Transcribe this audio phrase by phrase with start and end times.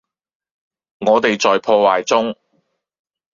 [1.05, 2.35] 我地在破壞中